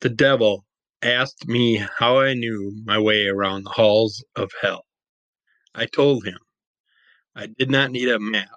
[0.00, 0.64] The devil
[1.02, 4.86] asked me how I knew my way around the halls of hell.
[5.74, 6.38] I told him
[7.36, 8.48] I did not need a map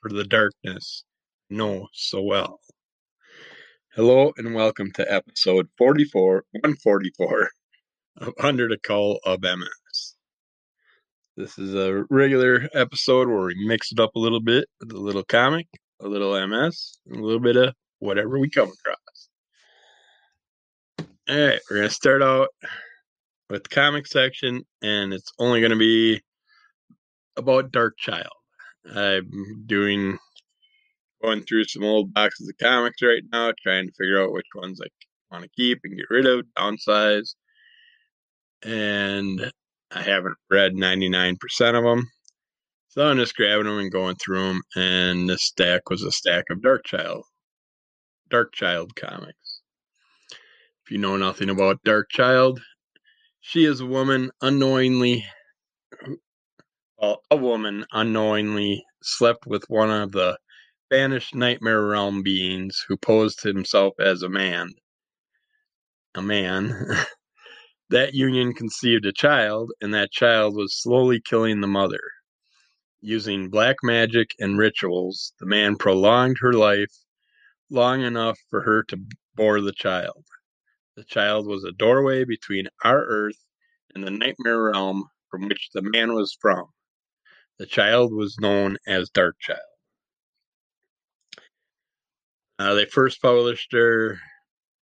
[0.00, 1.04] for the darkness
[1.48, 2.58] I know so well.
[3.94, 7.50] Hello and welcome to episode 44, 144
[8.16, 10.16] of Under the Call of MS.
[11.36, 14.98] This is a regular episode where we mix it up a little bit with a
[14.98, 15.68] little comic,
[16.00, 19.09] a little MS, a little bit of whatever we come across.
[21.30, 22.48] All right, we're to start out
[23.50, 26.20] with the comic section, and it's only to be
[27.36, 28.26] about Darkchilde.
[28.92, 30.18] I'm doing
[31.22, 34.80] going through some old boxes of comics right now, trying to figure out which ones
[34.82, 34.88] I
[35.30, 37.36] want to keep and get rid of, downsize.
[38.64, 39.52] And
[39.92, 41.36] I haven't read 99%
[41.78, 42.10] of them.
[42.88, 44.62] So I'm just grabbing them and going through them.
[44.74, 47.22] And this stack was a stack of Darkchilde,
[48.30, 49.49] Dark Child comics.
[50.90, 52.60] You know nothing about Darkchilde,
[53.40, 55.24] she is a woman unknowingly,
[56.98, 60.36] well, a woman unknowingly slept with one of the
[60.88, 64.70] banished nightmare realm beings who posed himself as a man.
[66.16, 66.74] A man.
[67.90, 72.00] that union conceived a child, and that child was slowly killing the mother.
[73.00, 76.92] Using black magic and rituals, the man prolonged her life
[77.70, 78.98] long enough for her to
[79.36, 80.24] bore the child.
[81.00, 83.42] The child was a doorway between our earth
[83.94, 86.66] and the nightmare realm from which the man was from.
[87.58, 89.56] The child was known as Darkchilde.
[92.58, 94.20] Uh, they first published their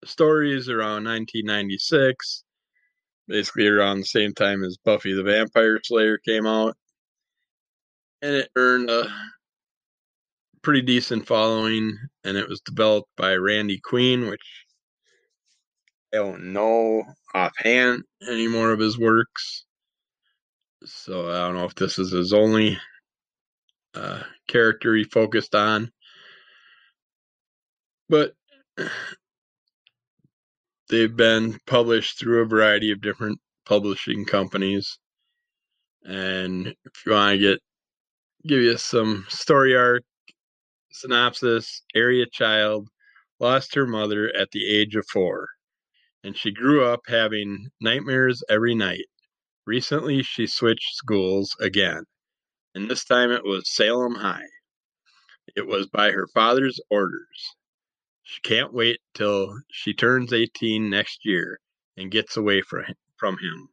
[0.05, 2.45] stories around 1996,
[3.27, 6.77] basically around the same time as Buffy the Vampire Slayer came out.
[8.21, 9.13] And it earned a
[10.61, 14.64] pretty decent following, and it was developed by Randy Queen, which
[16.15, 19.65] don't know offhand any more of his works.
[20.85, 22.77] So I don't know if this is his only
[23.93, 25.91] uh, character he focused on.
[28.09, 28.33] But
[30.89, 34.99] they've been published through a variety of different publishing companies.
[36.03, 37.59] And if you want to get
[38.45, 40.03] give you some story arc
[40.91, 42.87] synopsis, area child
[43.39, 45.47] lost her mother at the age of four,
[46.25, 49.05] and she grew up having nightmares every night.
[49.67, 52.05] Recently, she switched schools again,
[52.73, 54.47] and this time it was Salem High.
[55.55, 57.55] It was by her father's orders.
[58.23, 61.59] She can't wait till she turns 18 next year
[61.95, 63.69] and gets away from him.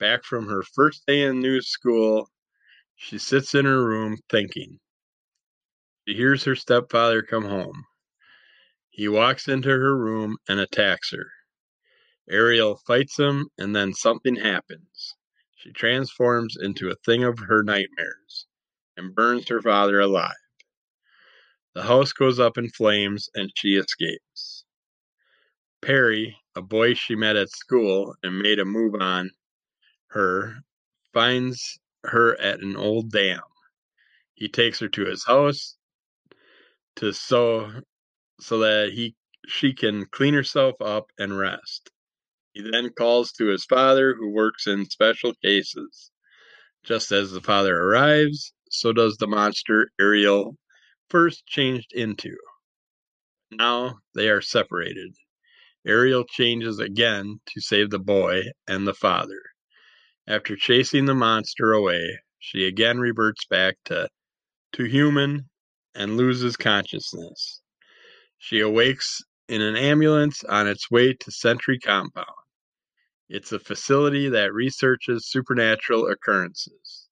[0.00, 2.28] Back from her first day in new school,
[2.96, 4.80] she sits in her room thinking.
[6.08, 7.84] She hears her stepfather come home.
[8.90, 11.30] He walks into her room and attacks her.
[12.28, 15.14] Ariel fights him, and then something happens.
[15.56, 18.46] She transforms into a thing of her nightmares
[18.96, 20.34] and burns her father alive.
[21.74, 24.64] The house goes up in flames and she escapes.
[25.82, 29.30] Perry, a boy she met at school and made a move on
[30.08, 30.64] her,
[31.12, 33.42] finds her at an old dam.
[34.34, 35.76] He takes her to his house
[36.96, 37.82] to so
[38.40, 39.14] so that he
[39.46, 41.90] she can clean herself up and rest.
[42.56, 46.10] He then calls to his father who works in special cases.
[46.84, 50.56] Just as the father arrives, so does the monster Ariel
[51.10, 52.34] first changed into.
[53.50, 55.12] Now they are separated.
[55.86, 59.42] Ariel changes again to save the boy and the father.
[60.26, 64.08] After chasing the monster away, she again reverts back to,
[64.72, 65.50] to human
[65.94, 67.60] and loses consciousness.
[68.38, 72.45] She awakes in an ambulance on its way to Sentry Compound.
[73.28, 77.08] It's a facility that researches supernatural occurrences.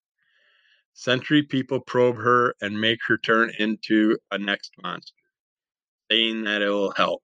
[0.92, 5.12] Sentry people probe her and make her turn into a next monster,
[6.10, 7.22] saying that it will help.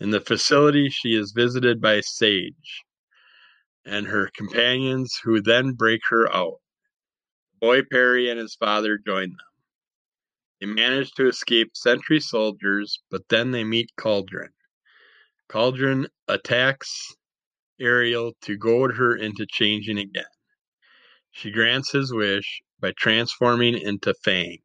[0.00, 2.82] In the facility, she is visited by Sage
[3.84, 6.60] and her companions, who then break her out.
[7.58, 9.38] Boy Perry and his father join them.
[10.60, 14.52] They manage to escape sentry soldiers, but then they meet Cauldron.
[15.48, 17.14] Cauldron attacks
[17.82, 20.24] Ariel to goad her into changing again.
[21.32, 24.62] She grants his wish by transforming into Fang,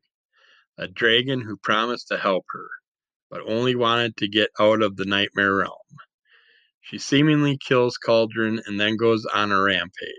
[0.78, 2.68] a dragon who promised to help her,
[3.30, 5.74] but only wanted to get out of the nightmare realm.
[6.82, 10.14] She seemingly kills Cauldron and then goes on a rampage.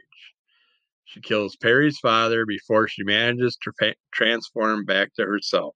[1.04, 5.74] She kills Perry's father before she manages to transform back to herself.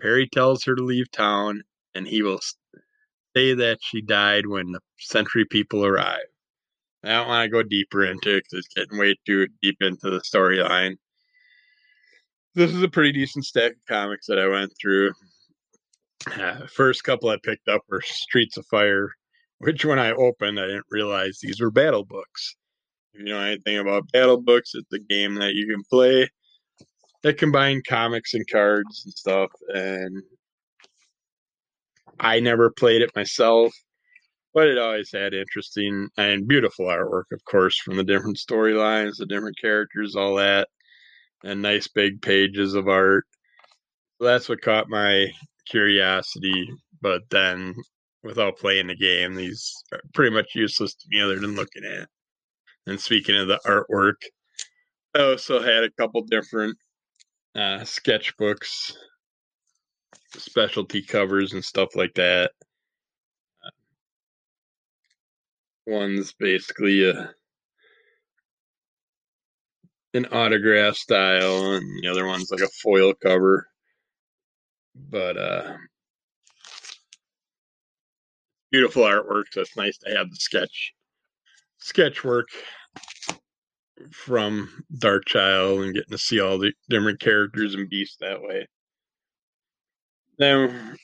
[0.00, 1.62] Perry tells her to leave town
[1.94, 2.40] and he will
[3.36, 6.22] say that she died when the Sentry people arrived.
[7.04, 10.10] I don't want to go deeper into it because it's getting way too deep into
[10.10, 10.96] the storyline.
[12.54, 15.12] This is a pretty decent stack of comics that I went through.
[16.26, 19.10] Uh, first couple I picked up were Streets of Fire,
[19.58, 22.56] which when I opened, I didn't realize these were battle books.
[23.12, 26.28] If you know anything about battle books, it's a game that you can play
[27.22, 29.50] that combine comics and cards and stuff.
[29.68, 30.22] And
[32.20, 33.74] I never played it myself,
[34.54, 39.26] but it always had interesting and beautiful artwork, of course, from the different storylines, the
[39.26, 40.68] different characters, all that,
[41.44, 43.24] and nice big pages of art.
[44.18, 45.26] That's what caught my
[45.68, 46.68] curiosity.
[47.02, 47.74] But then,
[48.22, 52.08] without playing the game, these are pretty much useless to me other than looking at.
[52.86, 54.22] And speaking of the artwork,
[55.14, 56.78] I also had a couple different
[57.54, 58.92] uh, sketchbooks
[60.40, 62.52] specialty covers and stuff like that.
[65.86, 67.34] One's basically a
[70.14, 73.68] an autograph style, and the other one's like a foil cover.
[74.94, 75.74] But uh,
[78.70, 80.92] beautiful artwork, so it's nice to have the sketch
[81.78, 82.48] sketch work
[84.10, 88.66] from Darkchilde and getting to see all the different characters and beasts that way.
[90.38, 90.96] Then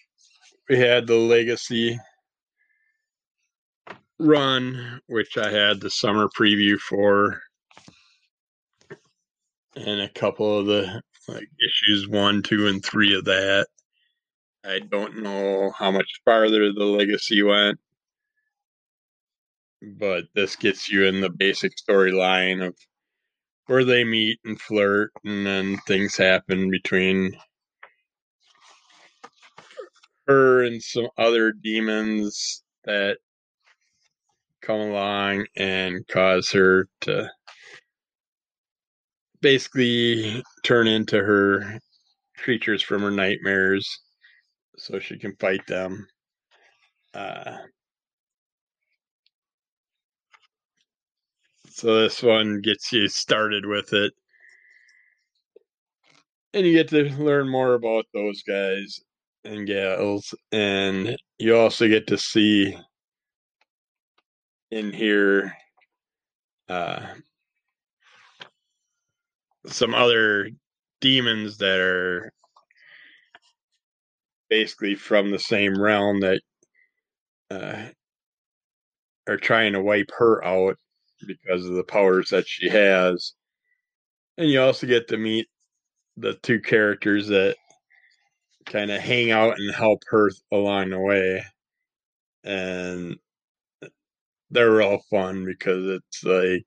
[0.68, 1.98] we had the Legacy
[4.18, 7.40] run, which I had the summer preview for,
[9.74, 13.66] and a couple of the like issues one, two, and three of that.
[14.64, 17.78] I don't know how much farther the Legacy went,
[19.98, 22.76] but this gets you in the basic storyline of
[23.66, 27.32] where they meet and flirt, and then things happen between
[30.26, 33.18] her and some other demons that
[34.60, 37.28] come along and cause her to
[39.40, 41.78] basically turn into her
[42.38, 43.98] creatures from her nightmares
[44.78, 46.06] so she can fight them.
[47.12, 47.58] Uh,
[51.68, 54.12] so this one gets you started with it.
[56.54, 59.00] And you get to learn more about those guys
[59.44, 60.34] and gals.
[60.52, 62.76] And you also get to see
[64.70, 65.54] in here
[66.68, 67.06] uh,
[69.66, 70.50] some other
[71.00, 72.32] demons that are
[74.48, 76.40] basically from the same realm that
[77.50, 77.86] uh,
[79.28, 80.76] are trying to wipe her out
[81.26, 83.34] because of the powers that she has.
[84.38, 85.46] And you also get to meet
[86.16, 87.56] the two characters that
[88.66, 91.44] kind of hang out and help her along the way.
[92.44, 93.18] And
[94.50, 96.66] they're all fun because it's like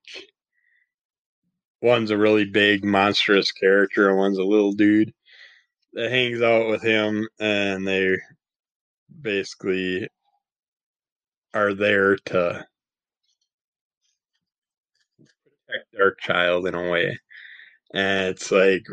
[1.82, 5.12] one's a really big monstrous character and one's a little dude
[5.94, 8.16] that hangs out with him and they
[9.20, 10.08] basically
[11.54, 12.66] are there to
[15.66, 17.18] protect their child in a way
[17.94, 18.84] and it's like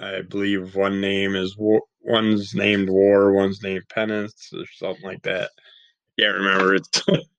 [0.00, 1.56] i believe one name is
[2.04, 5.50] one's named war one's named penance or something like that
[6.18, 6.90] can't remember it's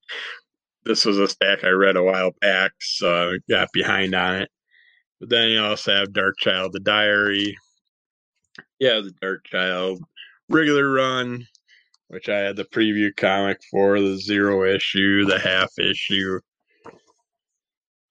[0.86, 4.50] this was a stack I read a while back, so I got behind on it.
[5.20, 7.56] But then you also have Darkchilde, the Diary.
[8.80, 10.00] Yeah, the Darkchilde,
[10.50, 11.48] regular run,
[12.10, 16.40] which I had the preview comic for, the zero issue, the half issue,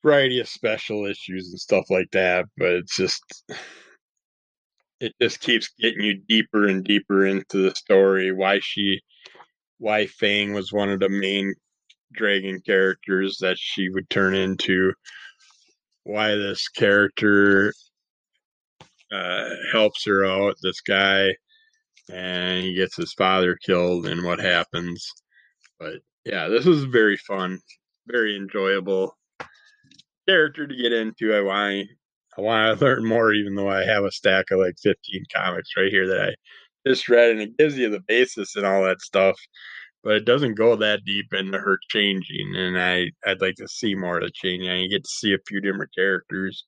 [0.02, 2.46] variety of special issues and stuff like that.
[2.56, 3.44] But it's just,
[5.02, 8.30] it just keeps getting you deeper and deeper into the story.
[8.30, 9.00] Why she,
[9.78, 11.54] why Fang was one of the main
[12.12, 14.92] dragon characters that she would turn into,
[16.04, 17.74] why this character
[19.10, 21.34] uh, helps her out, this guy,
[22.08, 25.04] and he gets his father killed, and what happens.
[25.80, 25.94] But
[26.24, 27.58] yeah, this was very fun,
[28.06, 29.16] very enjoyable
[30.28, 31.34] character to get into.
[31.34, 31.40] I
[32.38, 35.70] I want to learn more, even though I have a stack of like 15 comics
[35.76, 36.34] right here that I
[36.88, 39.36] just read, and it gives you the basis and all that stuff
[40.02, 42.54] but it doesn't go that deep into her changing.
[42.56, 44.68] And I I'd like to see more of the changing.
[44.80, 46.64] You get to see a few different characters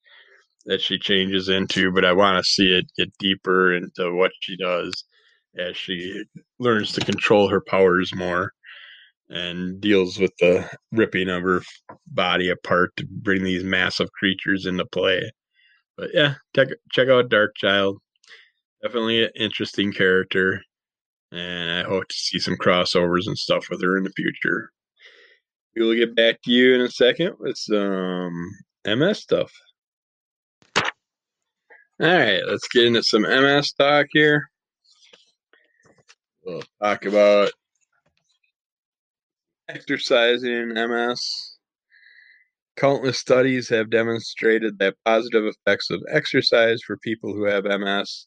[0.67, 4.57] that she changes into, but I want to see it get deeper into what she
[4.57, 5.05] does
[5.59, 6.25] as she
[6.59, 8.53] learns to control her powers more
[9.31, 11.63] and deals with the ripping of her
[12.09, 15.31] body apart to bring these massive creatures into play.
[15.97, 17.99] But yeah, check check out Darkchilde.
[18.83, 20.61] Definitely an interesting character
[21.35, 24.71] and I hope to see some crossovers and stuff with her in the future.
[25.75, 28.51] We will get back to you in a second with some
[28.87, 29.53] MS stuff.
[30.77, 34.49] All right, let's get into some MS talk here.
[36.45, 37.51] We'll talk about
[39.69, 41.54] exercising MS.
[42.77, 48.27] Countless studies have demonstrated that positive effects of exercise for people who have MS,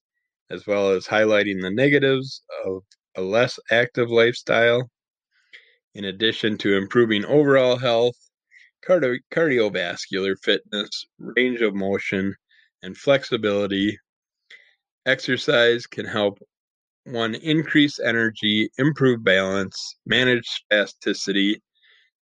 [0.50, 2.84] as well as highlighting the negatives of
[3.16, 4.90] a less active lifestyle.
[5.94, 8.16] In addition to improving overall health,
[8.88, 12.36] cardio- cardiovascular fitness, range of motion,
[12.82, 14.00] and flexibility,
[15.06, 16.40] exercise can help
[17.04, 21.60] one increase energy, improve balance, manage spasticity,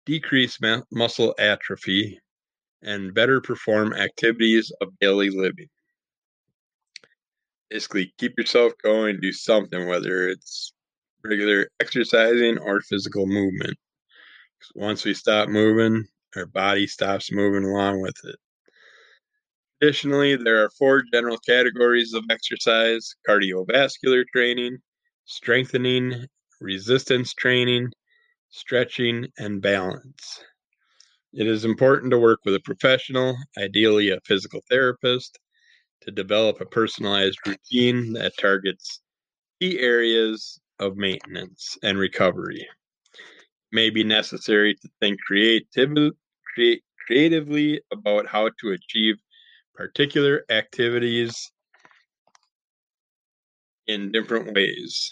[0.05, 0.59] decrease
[0.91, 2.19] muscle atrophy,
[2.81, 5.67] and better perform activities of daily living.
[7.69, 10.73] Basically, keep yourself going, do something, whether it's
[11.23, 13.77] regular exercising or physical movement.
[14.75, 18.35] Once we stop moving, our body stops moving along with it.
[19.81, 24.77] Additionally, there are four general categories of exercise cardiovascular training,
[25.25, 26.25] strengthening,
[26.61, 27.91] resistance training,
[28.55, 30.43] stretching, and balance.
[31.33, 35.37] It is important to work with a professional, ideally a physical therapist,
[36.01, 39.01] to develop a personalized routine that targets
[39.59, 42.61] key areas of maintenance and recovery.
[42.61, 45.67] It may be necessary to think create,
[47.05, 49.15] creatively about how to achieve
[49.73, 51.51] particular activities
[53.87, 55.11] in different ways.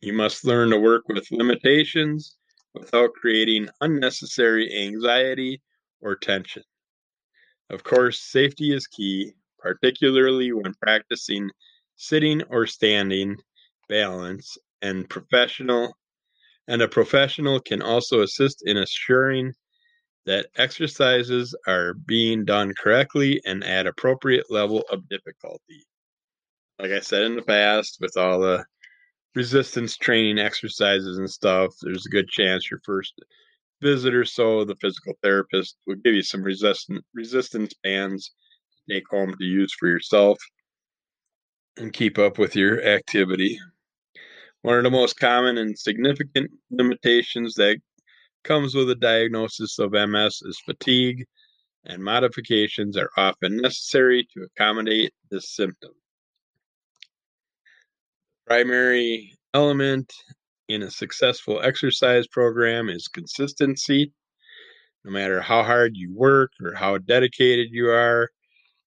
[0.00, 2.36] You must learn to work with limitations
[2.74, 5.60] without creating unnecessary anxiety
[6.00, 6.62] or tension.
[7.70, 11.50] Of course, safety is key, particularly when practicing
[11.96, 13.36] sitting or standing
[13.88, 15.96] balance and professional
[16.68, 19.52] and a professional can also assist in assuring
[20.26, 25.84] that exercises are being done correctly and at appropriate level of difficulty.
[26.78, 28.64] Like I said in the past, with all the
[29.34, 33.14] resistance training exercises and stuff, there's a good chance your first
[33.80, 38.32] visit or so, the physical therapist will give you some resistant resistance bands
[38.86, 40.38] to take home to use for yourself
[41.76, 43.58] and keep up with your activity.
[44.62, 47.78] One of the most common and significant limitations that
[48.44, 51.24] comes with a diagnosis of MS is fatigue,
[51.84, 55.92] and modifications are often necessary to accommodate this symptom.
[58.52, 60.12] Primary element
[60.68, 64.12] in a successful exercise program is consistency.
[65.06, 68.28] No matter how hard you work or how dedicated you are,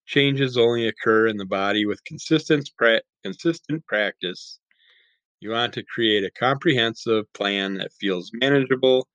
[0.05, 4.60] changes only occur in the body with consistent, pra- consistent practice.
[5.39, 9.07] You want to create a comprehensive plan that feels manageable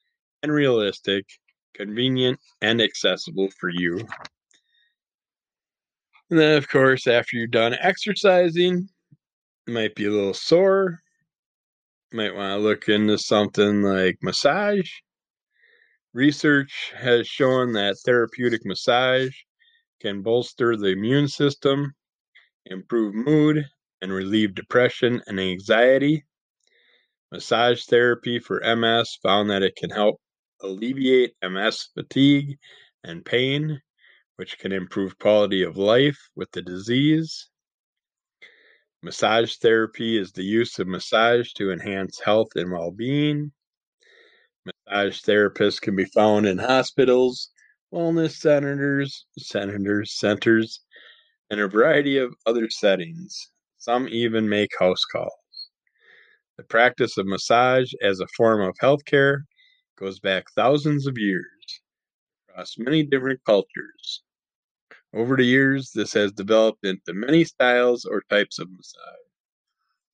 [0.42, 1.26] and realistic,
[1.76, 4.00] convenient, and accessible for you.
[6.28, 8.88] And then, of course, after you're done exercising,
[9.67, 11.00] might be a little sore.
[12.12, 14.90] Might want to look into something like massage.
[16.12, 19.33] Research has shown that therapeutic massage
[20.00, 21.93] can bolster the immune system,
[22.67, 23.64] improve mood,
[24.02, 26.25] and relieve depression and anxiety.
[27.31, 30.21] Massage therapy for MS found that it can help
[30.62, 32.59] alleviate MS fatigue
[33.05, 33.81] and pain,
[34.37, 37.50] which can improve quality of life with the disease.
[39.02, 43.50] Massage therapy is the use of massage to enhance health and well being.
[44.66, 47.50] Massage therapists can be found in hospitals,
[47.92, 50.80] wellness centers, centers, centers,
[51.49, 53.50] and a variety of other settings.
[53.78, 55.33] Some even make house calls.
[56.59, 59.45] The practice of massage as a form of healthcare
[59.97, 61.80] goes back thousands of years
[62.50, 64.23] across many different cultures.
[65.12, 69.17] Over the years, this has developed into many styles or types of massage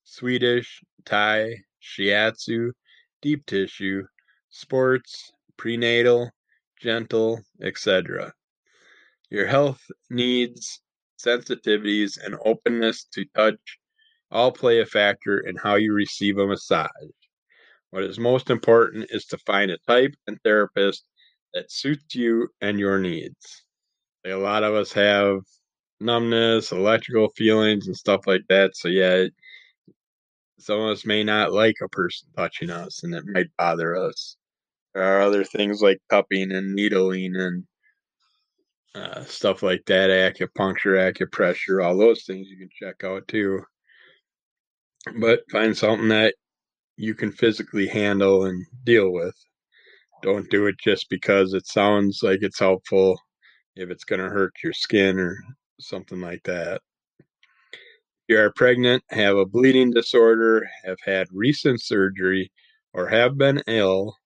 [0.05, 2.73] Swedish, Thai, shiatsu,
[3.21, 4.07] deep tissue,
[4.49, 6.31] sports, prenatal,
[6.81, 8.33] gentle, etc.
[9.29, 10.81] Your health needs,
[11.19, 13.79] sensitivities, and openness to touch
[14.31, 16.91] all play a factor in how you receive a massage.
[17.91, 21.05] What is most important is to find a type and therapist
[21.53, 23.66] that suits you and your needs.
[24.27, 25.41] A lot of us have
[26.01, 28.77] numbness, electrical feelings, and stuff like that.
[28.77, 29.27] So, yeah,
[30.59, 34.37] some of us may not like a person touching us and it might bother us.
[34.95, 37.65] There are other things like cupping and needling and
[38.95, 43.61] uh, stuff like that, acupuncture, acupressure, all those things you can check out too.
[45.21, 46.35] But find something that
[46.97, 49.37] you can physically handle and deal with.
[50.23, 53.21] Don't do it just because it sounds like it's helpful
[53.77, 55.37] if it's going to hurt your skin or
[55.79, 56.81] something like that.
[57.73, 62.51] If you are pregnant, have a bleeding disorder, have had recent surgery,
[62.93, 64.17] or have been ill,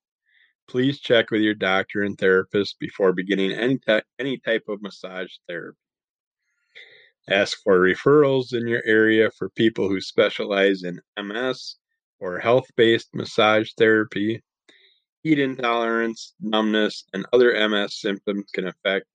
[0.68, 3.78] please check with your doctor and therapist before beginning any,
[4.18, 5.76] any type of massage therapy.
[7.28, 11.76] Ask for referrals in your area for people who specialize in MS
[12.20, 14.42] or health based massage therapy.
[15.22, 19.06] Heat intolerance, numbness, and other MS symptoms can affect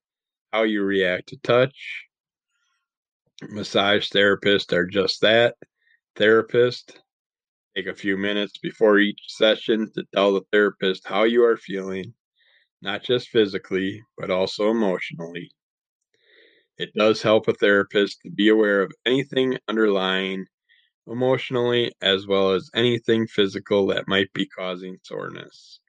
[0.56, 2.08] how you react to touch.
[3.50, 5.56] Massage therapists are just that
[6.16, 6.98] therapist.
[7.76, 12.14] Take a few minutes before each session to tell the therapist how you are feeling,
[12.82, 15.52] not just physically, but also emotionally.
[16.78, 20.46] It does help a therapist to be aware of anything underlying
[21.06, 25.82] emotionally as well as anything physical that might be causing soreness.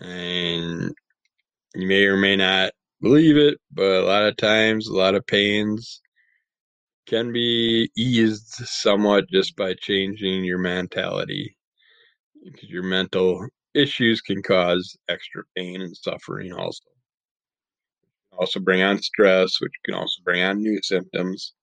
[0.00, 0.94] And
[1.74, 2.72] you may or may not
[3.02, 6.00] believe it, but a lot of times, a lot of pains
[7.06, 11.56] can be eased somewhat just by changing your mentality.
[12.44, 16.84] Because your mental issues can cause extra pain and suffering also.
[18.38, 21.54] Also bring on stress, which can also bring on new symptoms.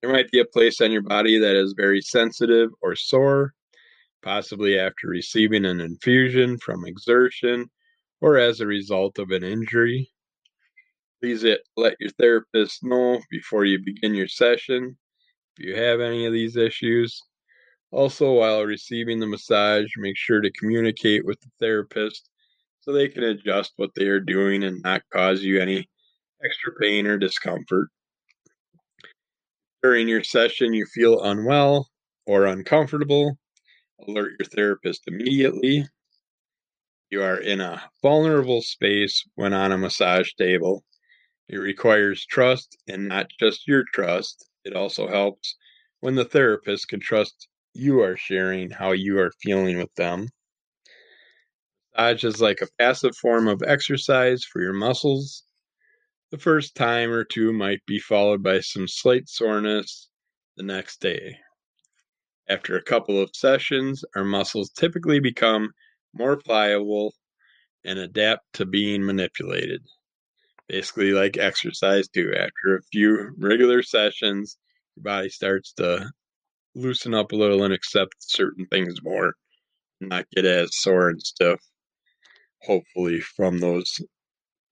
[0.00, 3.52] There might be a place on your body that is very sensitive or sore,
[4.22, 7.70] possibly after receiving an infusion from exertion
[8.20, 10.10] or as a result of an injury.
[11.22, 14.96] Please uh, let your therapist know before you begin your session
[15.56, 17.20] if you have any of these issues.
[17.90, 22.30] Also, while receiving the massage, make sure to communicate with the therapist
[22.80, 25.88] so they can adjust what they are doing and not cause you any
[26.42, 27.88] extra pain or discomfort.
[29.82, 31.88] During your session, you feel unwell
[32.26, 33.36] or uncomfortable,
[34.06, 35.86] alert your therapist immediately.
[37.10, 40.84] You are in a vulnerable space when on a massage table.
[41.52, 44.48] It requires trust and not just your trust.
[44.64, 45.56] It also helps
[45.98, 50.28] when the therapist can trust you are sharing how you are feeling with them.
[51.96, 55.42] Massage is like a passive form of exercise for your muscles.
[56.30, 60.08] The first time or two might be followed by some slight soreness
[60.56, 61.40] the next day.
[62.48, 65.72] After a couple of sessions, our muscles typically become
[66.14, 67.14] more pliable
[67.84, 69.82] and adapt to being manipulated.
[70.70, 72.32] Basically, like exercise, too.
[72.32, 74.56] After a few regular sessions,
[74.94, 76.08] your body starts to
[76.76, 79.34] loosen up a little and accept certain things more,
[80.00, 81.58] not get as sore and stiff,
[82.62, 84.00] hopefully, from those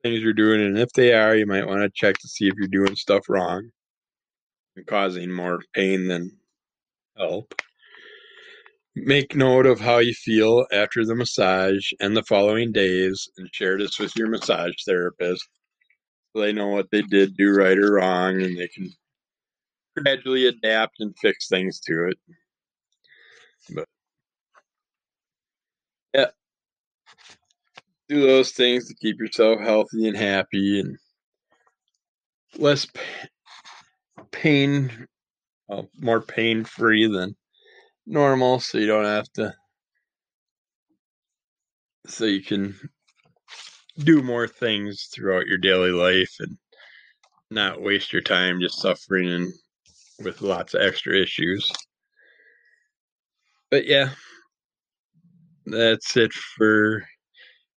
[0.04, 0.60] things you're doing.
[0.60, 3.24] And if they are, you might want to check to see if you're doing stuff
[3.28, 3.68] wrong
[4.76, 6.30] and causing more pain than
[7.16, 7.60] help.
[8.94, 13.76] Make note of how you feel after the massage and the following days and share
[13.78, 15.44] this with your massage therapist
[16.34, 18.90] they know what they did do right or wrong and they can
[19.96, 22.18] gradually adapt and fix things to it.
[23.74, 23.86] But
[26.14, 26.30] yeah,
[28.08, 30.96] do those things to keep yourself healthy and happy and
[32.56, 32.86] less
[34.30, 35.06] pain,
[35.68, 37.36] well, more pain free than
[38.06, 39.54] normal, so you don't have to,
[42.06, 42.74] so you can
[43.98, 46.56] do more things throughout your daily life and
[47.50, 49.52] not waste your time just suffering and
[50.24, 51.70] with lots of extra issues.
[53.70, 54.10] But yeah,
[55.66, 57.04] that's it for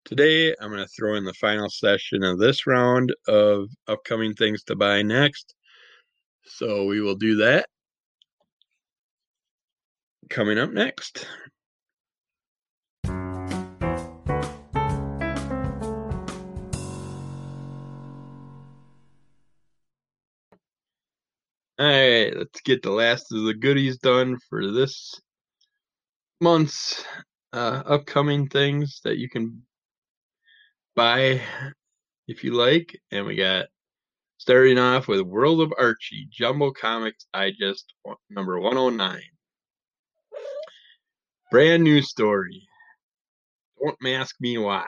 [0.05, 0.55] today.
[0.59, 4.75] I'm going to throw in the final session of this round of upcoming things to
[4.75, 5.53] buy next.
[6.45, 7.67] So we will do that
[10.29, 11.27] coming up next.
[21.81, 25.19] All right, let's get the last of the goodies done for this
[26.39, 27.03] month's
[27.53, 29.63] uh, upcoming things that you can
[30.95, 31.41] buy
[32.27, 33.01] if you like.
[33.09, 33.65] And we got
[34.37, 37.91] starting off with World of Archie Jumbo Comics Digest
[38.29, 39.19] number 109.
[41.49, 42.61] Brand new story.
[43.83, 44.85] Don't ask me why.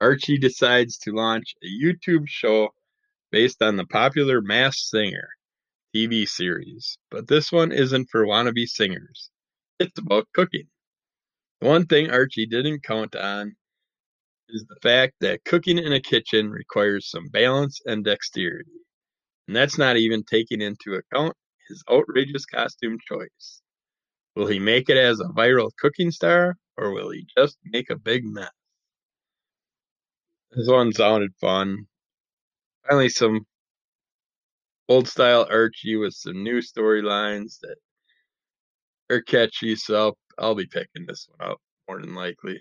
[0.00, 2.70] Archie decides to launch a YouTube show
[3.30, 5.28] based on the popular Masked Singer
[5.94, 9.30] TV series, but this one isn't for wannabe singers.
[9.78, 10.68] It's about cooking.
[11.60, 13.56] The one thing Archie didn't count on
[14.48, 18.70] is the fact that cooking in a kitchen requires some balance and dexterity.
[19.46, 21.34] And that's not even taking into account
[21.68, 23.62] his outrageous costume choice.
[24.34, 27.98] Will he make it as a viral cooking star, or will he just make a
[27.98, 28.50] big mess?
[30.52, 31.86] This one sounded fun.
[32.86, 33.46] Finally, some
[34.92, 37.76] old style Archie with some new storylines that
[39.10, 42.60] are catchy, so I'll, I'll be picking this one up more than likely.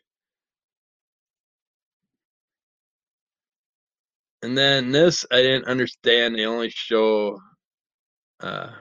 [4.42, 6.36] And then this, I didn't understand.
[6.36, 7.38] They only show
[8.40, 8.72] uh,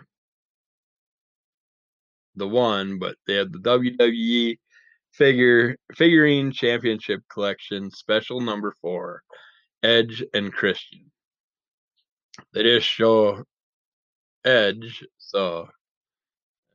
[2.37, 4.59] the one, but they have the WWE
[5.13, 9.23] figure figurine championship collection special number four,
[9.83, 11.11] Edge and Christian.
[12.53, 13.44] They just show
[14.44, 15.68] Edge, so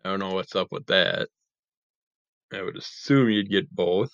[0.03, 1.29] I don't know what's up with that.
[2.53, 4.11] I would assume you'd get both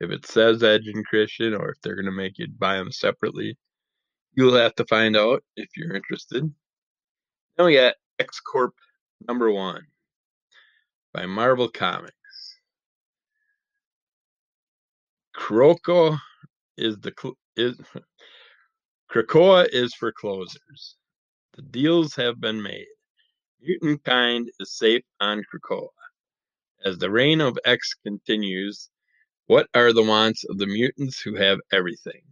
[0.00, 3.56] if it says Edge and Christian, or if they're gonna make you buy them separately.
[4.34, 6.52] You'll have to find out if you're interested.
[7.56, 8.74] Then we got X Corp
[9.26, 9.82] number one
[11.14, 12.12] by Marvel Comics.
[15.36, 16.18] Krakoa
[16.76, 17.80] is the cl- is
[19.08, 20.96] Krakoa is for closers.
[21.54, 22.88] The deals have been made.
[23.60, 25.88] Mutant kind is safe on Krakoa.
[26.84, 28.90] As the reign of X continues,
[29.46, 32.22] what are the wants of the mutants who have everything?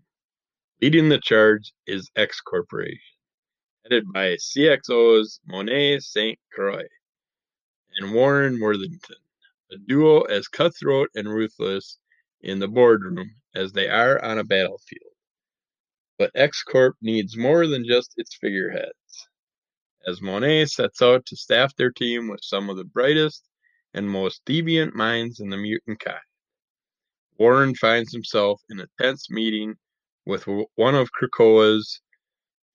[0.82, 2.98] Leading the charge is X Corporation,
[3.84, 6.38] headed by CXO's Monet St.
[6.52, 6.88] Croix
[7.96, 9.16] and Warren Worthington,
[9.70, 11.98] a duo as cutthroat and ruthless
[12.40, 15.13] in the boardroom as they are on a battlefield.
[16.18, 19.28] But X Corp needs more than just its figureheads,
[20.06, 23.48] as Monet sets out to staff their team with some of the brightest
[23.92, 26.18] and most deviant minds in the mutant kind.
[27.36, 29.74] Warren finds himself in a tense meeting
[30.24, 30.46] with
[30.76, 32.00] one of Krakoa's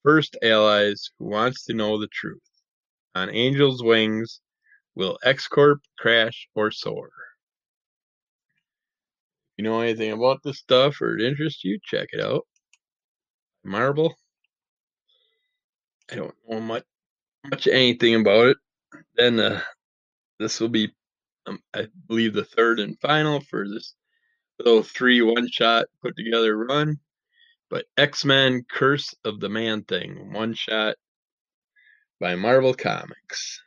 [0.02, 2.42] first allies who wants to know the truth.
[3.14, 4.40] On Angel's Wings,
[4.94, 7.10] will X Corp crash or soar?
[9.48, 12.46] If you know anything about this stuff or it interests you, check it out.
[13.64, 14.14] Marvel.
[16.10, 16.84] I don't know much
[17.50, 18.56] much anything about it.
[19.16, 19.60] Then uh,
[20.38, 20.92] this will be,
[21.46, 23.94] um, I believe, the third and final for this
[24.58, 26.98] little three one shot put together run.
[27.70, 30.96] But X Men Curse of the Man Thing, one shot
[32.20, 33.60] by Marvel Comics.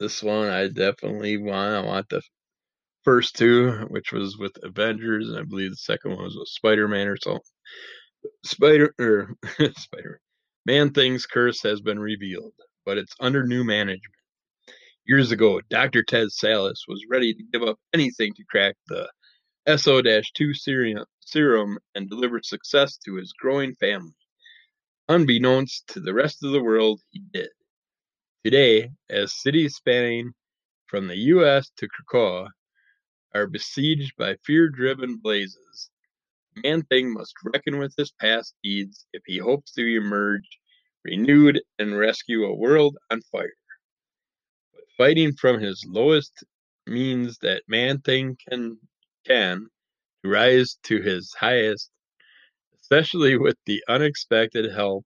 [0.00, 1.74] This one I definitely want.
[1.74, 2.22] I want the
[3.04, 6.88] first two, which was with Avengers, and I believe the second one was with Spider
[6.88, 7.40] Man or something.
[8.44, 10.20] Spider er, or Spider
[10.66, 12.54] Man Thing's curse has been revealed,
[12.84, 14.14] but it's under new management.
[15.06, 16.02] Years ago, Dr.
[16.02, 19.10] Ted Sallis was ready to give up anything to crack the
[19.66, 24.14] SO-2 serum and deliver success to his growing family.
[25.08, 27.50] Unbeknownst to the rest of the world, he did.
[28.44, 30.32] Today, as cities spanning
[30.86, 31.70] from the U.S.
[31.76, 32.48] to Krakoa
[33.34, 35.89] are besieged by fear-driven blazes,
[36.64, 40.58] Man-Thing must reckon with his past deeds if he hopes to emerge
[41.04, 43.52] renewed and rescue a world on fire.
[44.74, 46.32] But fighting from his lowest
[46.86, 48.78] means that Man-Thing can
[49.26, 49.68] can
[50.24, 51.90] rise to his highest,
[52.80, 55.04] especially with the unexpected help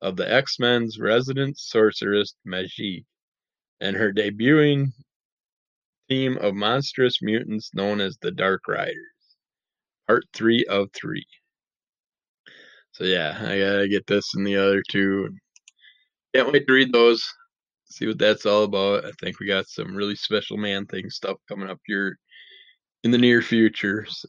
[0.00, 3.04] of the X-Men's resident sorceress Magik
[3.80, 4.92] and her debuting
[6.08, 9.15] team of monstrous mutants known as the Dark Riders.
[10.06, 11.24] Part 3 of 3.
[12.96, 15.28] So yeah, I gotta get this and the other two.
[16.34, 17.30] Can't wait to read those.
[17.84, 19.04] See what that's all about.
[19.04, 22.18] I think we got some really special man thing stuff coming up here
[23.04, 24.06] in the near future.
[24.08, 24.28] So.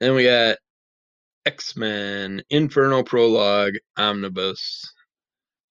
[0.00, 0.58] Then we got
[1.46, 4.92] X Men Inferno Prologue Omnibus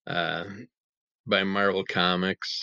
[0.08, 0.46] uh,
[1.28, 2.62] by Marvel Comics.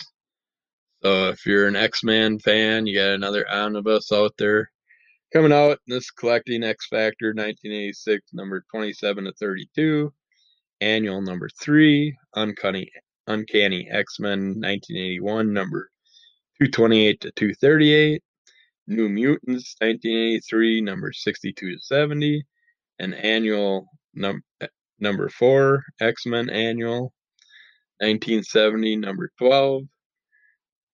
[1.03, 4.71] So if you're an X Men fan, you got another omnibus out there
[5.31, 5.79] coming out.
[5.87, 10.13] This collecting X Factor 1986, number 27 to 32,
[10.81, 12.91] annual number three, Uncanny
[13.27, 15.89] Uncanny X Men 1981, number
[16.59, 18.23] 228 to 238,
[18.87, 22.43] New Mutants 1983, number 62 to 70,
[22.99, 24.67] and annual num- eh,
[24.99, 27.13] number 4, X Men Annual
[28.01, 29.83] 1970, number 12,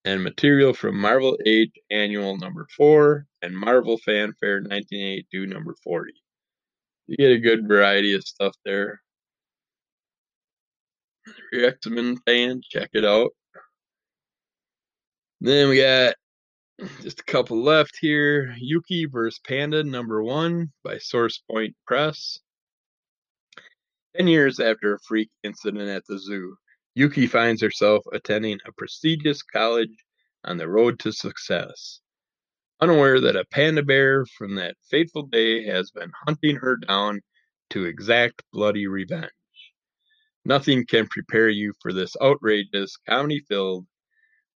[0.04, 6.12] and material from Marvel Age Annual number 4 and Marvel Fanfare 1982, number 40.
[7.06, 9.00] You get a good variety of stuff there.
[11.26, 13.30] If you're X Men fan, check it out.
[15.40, 16.16] Then we got
[17.02, 18.52] just a couple left here.
[18.58, 19.40] Yuki vs.
[19.46, 22.40] Panda number one by Source Point Press.
[24.16, 26.56] Ten years after a freak incident at the zoo,
[26.96, 30.04] Yuki finds herself attending a prestigious college
[30.42, 32.00] on the road to success,
[32.80, 37.20] unaware that a panda bear from that fateful day has been hunting her down
[37.70, 39.30] to exact bloody revenge.
[40.44, 43.86] Nothing can prepare you for this outrageous, comedy filled,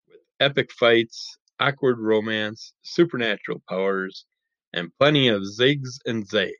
[0.09, 4.24] with epic fights, awkward romance, supernatural powers,
[4.72, 6.54] and plenty of zigs and zags.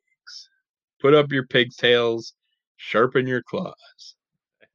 [1.01, 2.35] Put up your pigtails,
[2.77, 4.17] sharpen your claws.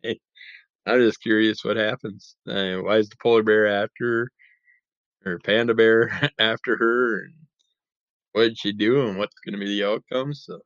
[0.05, 2.35] I'm just curious what happens.
[2.47, 4.29] Uh, why is the polar bear after
[5.25, 7.33] or panda bear after her, and
[8.33, 10.33] what did she do, and what's going to be the outcome?
[10.33, 10.59] So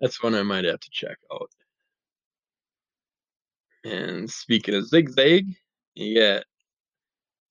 [0.00, 1.50] that's one I might have to check out.
[3.84, 5.46] And speaking of zigzag,
[5.94, 6.44] you got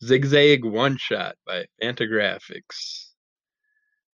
[0.04, 3.12] Zigzag One Shot by Fantagraphics.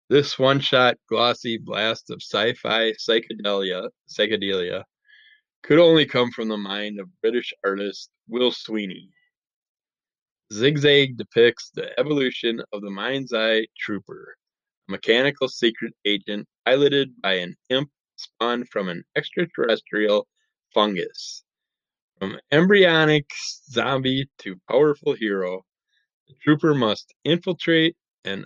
[0.09, 4.83] This one-shot glossy blast of sci-fi psychedelia, psychedelia
[5.63, 9.09] could only come from the mind of British artist Will Sweeney.
[10.53, 14.37] Zigzag depicts the evolution of the Mind's Eye Trooper,
[14.87, 20.27] a mechanical secret agent piloted by an imp spawned from an extraterrestrial
[20.73, 21.43] fungus.
[22.19, 23.25] From embryonic
[23.69, 25.65] zombie to powerful hero,
[26.27, 28.45] the trooper must infiltrate an,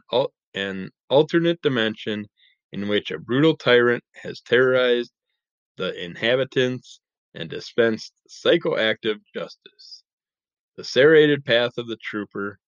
[0.55, 2.25] an alternate dimension
[2.71, 5.11] in which a brutal tyrant has terrorized
[5.77, 6.99] the inhabitants
[7.35, 10.00] and dispensed psychoactive justice.
[10.77, 12.59] The serrated path of the trooper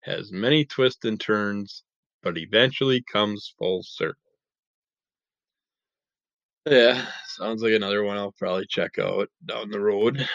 [0.00, 1.84] has many twists and turns,
[2.22, 4.16] but eventually comes full circle.
[6.66, 10.26] Yeah, sounds like another one I'll probably check out down the road.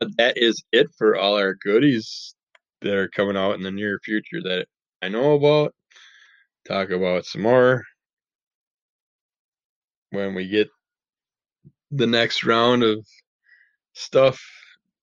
[0.00, 2.34] But that is it for all our goodies
[2.80, 4.66] that are coming out in the near future that
[5.00, 5.74] I know about.
[6.66, 7.84] Talk about some more
[10.10, 10.68] when we get
[11.90, 13.06] the next round of
[13.92, 14.40] stuff,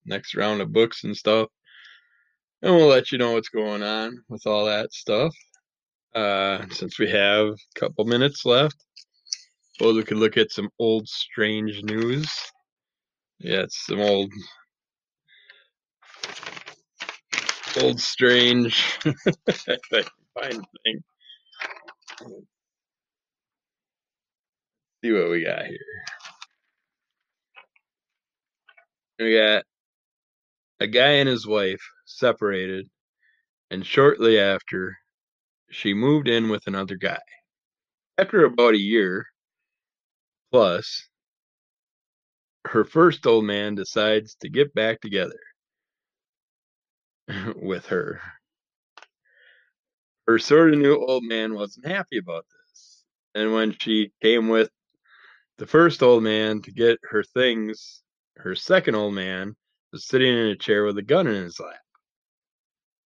[0.10, 1.48] next round of books and stuff.
[2.62, 5.34] And we'll let you know what's going on with all that stuff.
[6.14, 8.76] Uh, since we have a couple minutes left,
[9.74, 12.30] suppose we could look at some old strange news.
[13.40, 14.32] Yeah, it's some old
[17.82, 21.04] old strange fine thing.
[25.02, 25.80] See what we got here.
[29.20, 29.64] We got
[30.80, 32.90] a guy and his wife separated,
[33.70, 34.98] and shortly after,
[35.70, 37.22] she moved in with another guy.
[38.18, 39.28] After about a year
[40.52, 41.08] plus,
[42.66, 45.40] her first old man decides to get back together
[47.56, 48.22] with her.
[50.28, 53.04] Her sort of new old man wasn't happy about this.
[53.36, 54.70] And when she came with
[55.58, 58.02] the first old man to get her things,
[58.38, 59.56] her second old man
[59.92, 61.80] was sitting in a chair with a gun in his lap.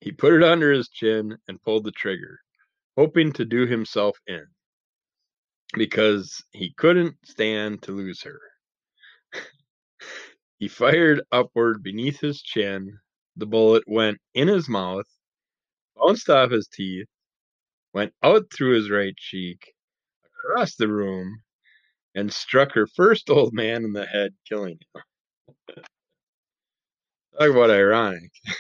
[0.01, 2.40] He put it under his chin and pulled the trigger,
[2.97, 4.47] hoping to do himself in
[5.75, 8.40] because he couldn't stand to lose her.
[10.59, 12.99] he fired upward beneath his chin
[13.37, 15.07] the bullet went in his mouth,
[15.97, 17.07] bounced off his teeth,
[17.95, 19.73] went out through his right cheek,
[20.27, 21.42] across the room,
[22.14, 25.03] and struck her first old man in the head, killing him.
[27.38, 28.31] Talk about ironic.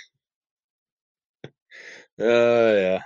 [2.18, 3.02] Oh, uh, yeah.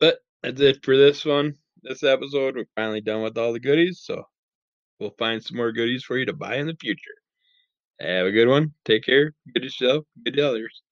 [0.00, 1.56] But that's it for this one.
[1.82, 4.24] This episode, we're finally done with all the goodies, so
[5.00, 7.16] we'll find some more goodies for you to buy in the future.
[8.00, 8.72] Have a good one.
[8.84, 9.34] Take care.
[9.52, 10.04] Good to yourself.
[10.24, 10.82] Good to others.